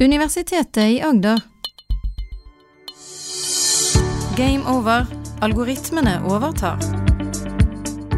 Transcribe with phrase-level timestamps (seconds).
[0.00, 1.40] Universitetet i Agder.
[4.36, 5.06] Game over.
[5.40, 6.78] Algoritmene overtar.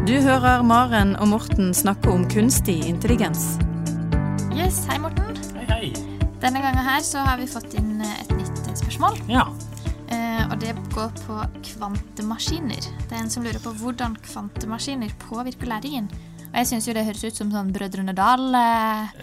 [0.07, 3.57] Du hører Maren og Morten snakke om kunstig intelligens.
[4.55, 5.37] Yes, Hei, Morten.
[5.53, 5.93] Hei, hei.
[6.41, 9.13] Denne gangen her så har vi fått inn eh, et nytt eh, spørsmål.
[9.29, 9.45] Ja.
[10.09, 11.37] Eh, og det går på
[11.73, 12.81] kvantemaskiner.
[13.05, 16.09] Det er en som lurer på hvordan kvantemaskiner påvirker læringen.
[16.47, 19.21] Og jeg syns jo det høres ut som sånn Brødrene Dal-opplegg.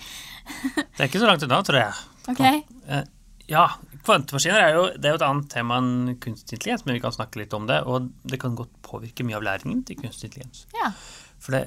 [0.00, 0.08] ja.
[0.96, 2.04] Det er ikke så langt unna, tror jeg.
[2.28, 2.42] ok?
[2.44, 3.04] Eh,
[3.50, 3.64] ja,
[4.06, 7.14] kvantemaskiner er jo, det er jo et annet tema enn kunstig intelligens, men vi kan
[7.14, 7.80] snakke litt om det.
[7.88, 10.66] Og det kan godt påvirke mye av læringen til kunstig intelligens.
[10.76, 10.92] Ja.
[11.40, 11.62] For det,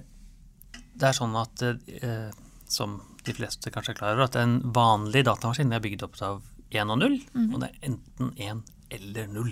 [1.00, 2.30] det er sånn at, eh,
[2.70, 6.42] som de fleste kanskje er klar over, at en vanlig datamaskin er bygd opp av
[6.73, 7.20] 1 og 0,
[7.54, 8.64] og det er enten 1
[8.98, 9.52] eller 0.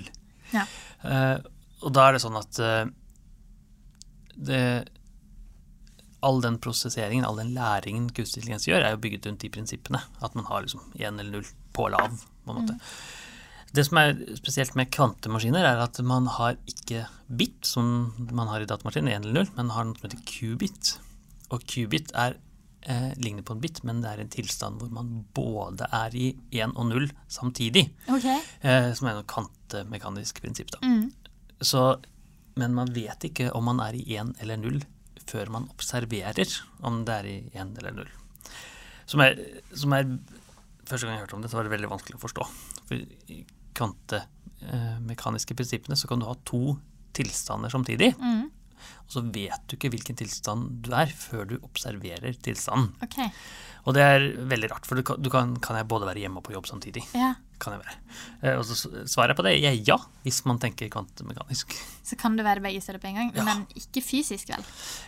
[0.54, 0.66] ja.
[1.08, 1.38] Eh,
[1.82, 2.90] og da er det sånn at eh,
[4.38, 4.60] det,
[6.22, 10.02] all den prosesseringen, all den læringen kunstig intelligens gjør, er jo bygget rundt de prinsippene.
[10.22, 12.78] At man har liksom én eller null på lav, på en måte.
[13.72, 18.62] Det som er spesielt med kvantemaskiner, er at man har ikke bit, som man har
[18.62, 20.96] i datamaskinen, 1 eller 0, men har noe som heter qubit.
[21.56, 22.36] Og qubit er,
[22.84, 26.36] eh, ligner på en bit, men det er en tilstand hvor man både er i
[26.52, 27.90] 1 og 0 samtidig.
[28.10, 28.28] Ok.
[28.62, 30.80] Eh, som er noe kvantemekanisk prinsipp, da.
[30.84, 31.12] Mm.
[31.62, 32.02] Så,
[32.56, 34.82] men man vet ikke om man er i 1 eller 0
[35.28, 38.12] før man observerer om det er i én eller null.
[39.10, 39.40] Som er,
[39.76, 40.08] som er
[40.92, 42.46] Første gang jeg hørte om det, så var det veldig vanskelig å forstå.
[42.90, 42.96] For
[43.32, 43.38] i
[43.80, 46.74] kvantemekaniske prinsippene så kan du ha to
[47.16, 48.10] tilstander samtidig.
[48.20, 48.50] Mm.
[49.06, 52.92] Og så vet du ikke hvilken tilstand du er før du observerer tilstanden.
[53.06, 53.30] Okay.
[53.86, 56.42] Og det er veldig rart, for du kan, du kan, kan jeg både være hjemme
[56.42, 57.06] og på jobb samtidig.
[57.16, 57.34] Ja.
[57.62, 57.96] Kan jeg være.
[58.42, 61.76] Eh, Og så svarer svaret på det er ja, hvis man tenker kvantemekanisk.
[62.04, 63.44] Så kan det være begge steder på en gang, Ja.
[63.46, 64.64] men ikke fysisk, vel?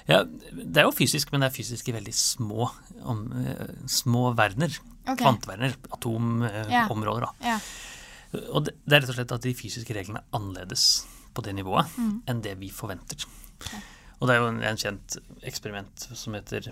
[0.08, 2.70] Ja, det er jo fysisk, men det er fysisk i veldig små,
[3.02, 4.70] om, eh, små verdener.
[5.08, 5.18] Okay.
[5.26, 7.28] Kvanteverdener, atomområder.
[7.42, 7.58] Ja.
[7.58, 8.40] da.
[8.54, 10.86] Og det, det er rett og slett at de fysiske reglene er annerledes
[11.34, 12.22] på det nivået Mm.
[12.28, 13.26] enn det vi forventer.
[13.60, 13.82] Okay.
[14.22, 16.72] Og det er jo en, en kjent eksperiment som heter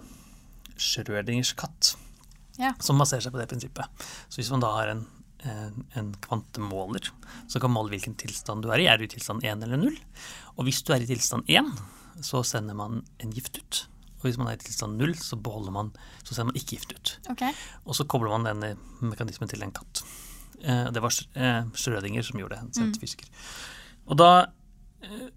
[0.78, 1.96] Schrødingers katt,
[2.60, 2.74] Ja.
[2.80, 3.86] som baserer seg på det prinsippet.
[4.30, 5.06] Så hvis man da har en,
[5.44, 7.08] en, kvantemåler
[7.50, 9.98] som kan måle hvilken tilstand du er i, er du i tilstand 1 eller 0?
[10.58, 11.72] Og hvis du er i tilstand 1,
[12.22, 13.86] så sender man en gift ut.
[14.22, 15.40] Og hvis man er i tilstand 0, så,
[15.72, 15.92] man,
[16.24, 17.14] så sender man ikke gift ut.
[17.34, 17.52] Okay.
[17.86, 20.04] Og så kobler man denne mekanismen til en katt.
[20.62, 23.30] Eh, Det var Sch- eh, Schrødinger som gjorde det, en kjent fysiker.
[24.08, 24.46] Og da
[25.02, 25.30] eh,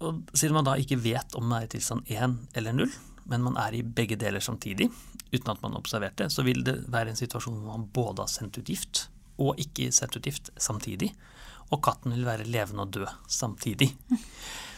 [0.00, 2.88] og Siden man da ikke vet om man er i tilstand 1 eller 0,
[3.26, 4.86] men man er i begge deler samtidig,
[5.32, 8.22] uten at man har observert det, så vil det være en situasjon hvor man både
[8.24, 9.08] har sendt ut gift
[9.40, 11.10] og ikke sendt ut samtidig.
[11.70, 13.92] Og katten vil være levende og død samtidig.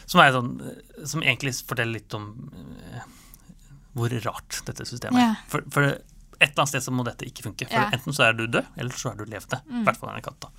[0.05, 2.25] Som, er sånn, eh, som egentlig forteller litt om
[2.91, 3.05] eh,
[3.95, 5.29] hvor rart dette systemet er.
[5.31, 5.43] Yeah.
[5.47, 7.69] For, for et eller annet sted så må dette ikke funke.
[7.71, 7.93] For yeah.
[7.95, 9.61] enten så er du død, eller så er du levende.
[9.63, 9.85] I Mm.
[9.87, 10.51] hvert fall er en katt, da.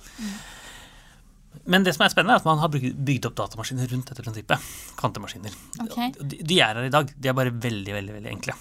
[1.71, 4.65] Men det som er spennende, er at man har bygd opp datamaskiner rundt dette prinsippet.
[4.99, 5.53] Kvantemaskiner.
[5.85, 6.11] Okay.
[6.19, 7.13] De, de er her i dag.
[7.15, 8.57] De er bare veldig, veldig veldig enkle.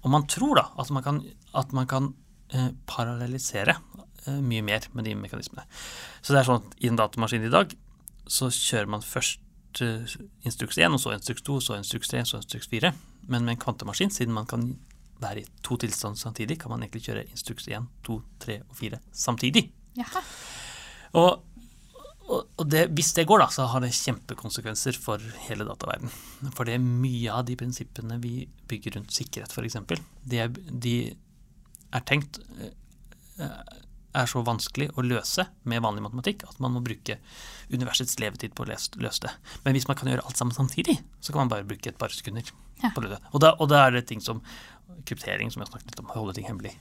[0.00, 1.20] Og man tror da at man kan,
[1.60, 2.10] at man kan
[2.56, 3.76] eh, parallellisere
[4.28, 5.64] mye mer med de mekanismene.
[6.20, 7.72] Så det er sånn at i en datamaskin i dag
[8.30, 10.16] så kjører man først eh,
[10.46, 12.92] instruks 1, og så instruks 2, så instruks 3, så instruks 4.
[13.30, 14.72] Men med en kvantemaskin, siden man kan
[15.20, 19.00] være i to tilstander samtidig, kan man egentlig kjøre instruks 1, 2, 3 og 4
[19.12, 19.66] samtidig.
[19.98, 20.22] Jaha.
[21.18, 21.42] Og,
[22.30, 26.14] og, det, hvis det går, da, så har det kjempekonsekvenser for hele dataverdenen.
[26.54, 29.80] For det er mye av de prinsippene vi bygger rundt sikkerhet, f.eks.,
[30.30, 30.94] de, de
[31.90, 33.50] er tenkt eh,
[34.16, 37.18] er så vanskelig å løse med vanlig matematikk at man må bruke
[37.70, 39.32] universets levetid på å løse det.
[39.64, 42.12] Men hvis man kan gjøre alt sammen samtidig, så kan man bare bruke et par
[42.14, 42.50] sekunder.
[42.80, 42.90] Ja.
[42.96, 43.18] på det.
[43.36, 44.38] Og da, og da er det ting som
[45.04, 46.72] kryptering, som jeg har snakket litt om, holde ting hemmelig.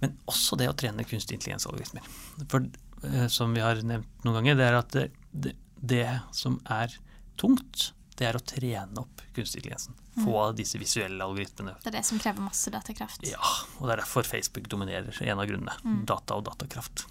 [0.00, 2.06] Men også det å trene kunstig intelligensalgoritmer.
[2.52, 2.64] For
[3.08, 6.06] eh, som vi har nevnt noen ganger, det er at det, det, det
[6.36, 6.94] som er
[7.40, 9.94] tungt, det er å trene opp kunstig intelligensen.
[10.20, 11.78] Få disse visuelle algoritmene.
[11.80, 13.24] Det er det som krever masse datakraft.
[13.24, 13.40] Ja,
[13.78, 16.02] og det er derfor Facebook dominerer, en av grunnene.
[16.08, 17.06] Data og datakraft.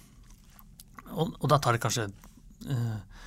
[1.10, 2.06] Og, og da tar det kanskje
[2.70, 3.24] eh,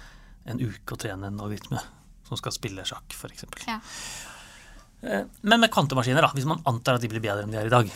[0.49, 1.81] en uke å trene en algoritme
[2.25, 3.43] som skal spille sjakk, f.eks.
[3.67, 3.77] Ja.
[5.05, 7.69] Eh, Men med kvantemaskiner, da, hvis man antar at de blir bedre enn de er
[7.69, 7.91] i dag,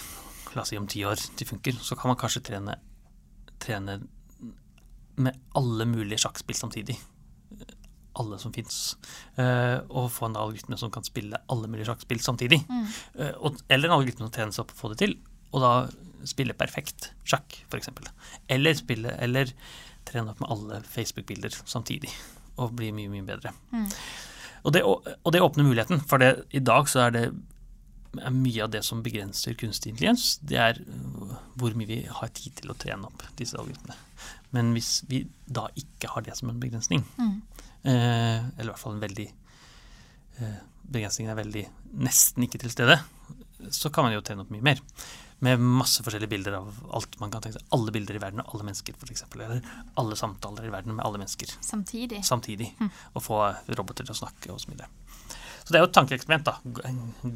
[0.53, 2.75] la oss si om ti år de funker, så kan man kanskje trene,
[3.61, 4.01] trene
[5.19, 6.95] med alle mulige sjakkspill samtidig.
[8.19, 8.95] Alle som fins.
[9.39, 12.61] Og få en algoritme som kan spille alle mulige sjakkspill samtidig.
[13.17, 15.17] Eh, og- Eller en algoritme som trener seg opp og å få det til,
[15.53, 15.71] og da
[16.27, 17.89] spille perfekt sjakk, f.eks.
[18.49, 19.53] Eller spille, eller
[20.05, 22.11] trene opp med alle Facebook-bilder samtidig,
[22.57, 23.53] og bli mye, mye bedre.
[24.65, 27.23] Og det, og det åpner muligheten, for det, i dag så er det
[28.19, 32.27] er mye av det som begrenser kunstig intelligens, det er øh, hvor mye vi har
[32.33, 33.95] tid til å trene opp disse algoritmene.
[34.55, 37.41] Men hvis vi da ikke har det som en begrensning, Mm.
[37.83, 39.27] eh, eller i hvert fall en veldig
[40.41, 40.59] eh,
[40.89, 41.61] Begrensningen er veldig
[42.01, 42.95] nesten ikke til stede,
[43.69, 44.79] så kan man jo trene opp mye mer.
[45.45, 47.67] Med masse forskjellige bilder av alt man kan tenke seg.
[47.77, 49.21] Alle bilder i verden av alle mennesker, f.eks.
[49.35, 49.61] Eller
[50.01, 52.23] alle samtaler i verden med alle mennesker Samtidig.
[52.25, 52.71] samtidig.
[53.13, 53.37] Og få
[53.77, 54.89] roboter til å snakke og så videre.
[55.63, 56.57] Så det er jo et tankeeksperiment, da.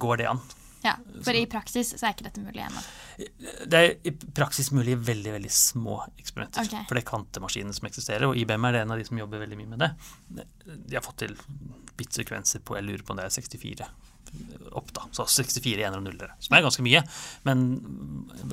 [0.01, 0.41] Går det an?
[0.83, 2.81] Ja, For i praksis så er ikke dette mulig ennå.
[3.71, 6.65] Det er i praksis mulig i veldig veldig små eksperimenter.
[6.67, 6.85] Okay.
[6.89, 9.43] For det er kvantemaskinene som eksisterer, og IBM er det en av de som jobber
[9.45, 9.91] veldig mye med det.
[10.89, 11.37] De har fått til
[11.99, 13.87] bitsekvenser på jeg lurer på om det er 64
[14.73, 15.07] opp, da.
[15.13, 17.03] Så 64 ener og nullere, som er ganske mye.
[17.47, 17.65] Men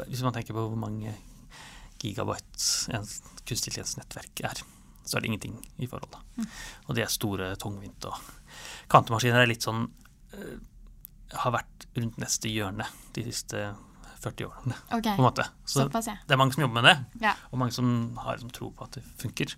[0.06, 1.14] hvis man tenker på hvor mange
[2.00, 3.06] gigabyte en
[3.48, 4.62] kunstig intelligens-nettverk er,
[5.04, 6.12] så er det ingenting i forhold.
[6.12, 6.46] da.
[6.86, 8.36] Og de er store, tungvinte og
[8.90, 9.84] Kvantemaskiner er litt sånn
[10.34, 10.56] eh,
[11.32, 13.70] Har vært rundt neste hjørne de siste
[14.20, 15.14] 40 årene, Okay.
[15.16, 15.44] på en måte.
[15.64, 16.12] Så såpass, ja.
[16.28, 17.30] det er mange som jobber med det, ja.
[17.48, 17.86] og mange som
[18.20, 19.54] har liksom tro på at det funker.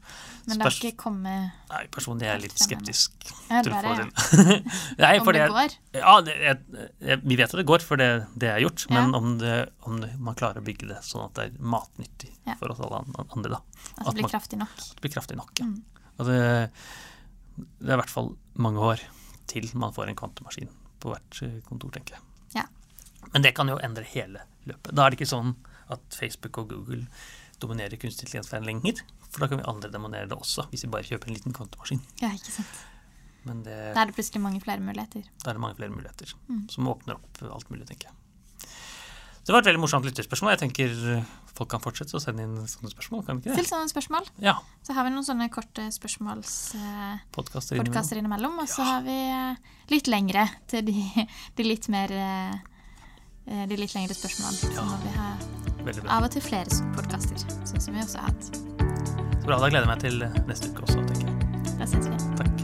[0.47, 3.25] Men det har ikke kommet Nei, personlig er jeg litt skeptisk.
[3.51, 4.53] Ja, til det det, til.
[5.01, 5.75] Nei, om det går.
[5.99, 8.09] ja, det, jeg, jeg, vi vet at det går, for det,
[8.39, 8.85] det er gjort.
[8.95, 9.99] Men om, det, om
[10.29, 12.55] man klarer å bygge det sånn at det er matnyttig Ja.
[12.61, 13.03] for oss alle
[13.35, 13.59] andre, da.
[13.97, 14.77] At At det blir man- kraftig nok.
[14.79, 15.51] At Det blir kraftig nok.
[15.59, 15.67] Ja.
[15.67, 15.83] Mm.
[16.23, 16.39] Det,
[17.83, 19.03] det er i hvert fall mange år
[19.51, 20.71] til man får en kvantemaskin
[21.03, 22.23] på hvert eh, kontor, tenker jeg.
[22.61, 22.65] Ja.
[23.35, 24.95] Men det kan jo endre hele løpet.
[24.95, 25.55] Da er det ikke sånn
[25.93, 27.05] at Facebook og Google
[27.63, 29.03] dominerer kunstig intelligens lenger.
[29.33, 32.01] For da kan vi andre demonere det også, hvis vi bare kjøper en liten kvantemaskin.
[32.23, 32.81] Ja, ikke sant.
[33.45, 35.25] Men det, Da er det plutselig mange flere muligheter.
[35.43, 36.69] da er det mange flere muligheter Mm.
[36.71, 38.15] som åpner opp alt mulig, tenker jeg.
[39.45, 40.53] Det var et veldig morsomt lytterspørsmål.
[40.55, 41.25] Jeg tenker
[41.63, 43.71] folk kan fortsette å sende inn sånne spørsmål, kan de ikke Still det?
[43.71, 44.27] sånne spørsmål.
[44.43, 44.57] Ja.
[44.83, 48.19] Så har vi noen sånne korte spørsmålspodkaster eh, innimellom.
[48.25, 48.59] innimellom.
[48.65, 49.57] Og så har vi eh,
[49.93, 50.97] litt lengre til de,
[51.57, 52.53] de litt mer eh,
[53.47, 54.75] eh, De litt lengre spørsmålene.
[54.75, 55.31] Så må vi ha
[55.83, 56.19] Veldig bra.
[56.19, 58.45] av og til flere podkaster, sånn som vi også har hatt.
[58.53, 59.59] Så bra.
[59.59, 61.35] Da gleder jeg meg til neste uke også, tenker jeg.
[61.79, 62.17] Da ses vi.
[62.39, 62.55] Takk.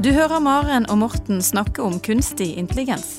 [0.00, 3.18] Du hører Maren og Morten snakke om kunstig intelligens.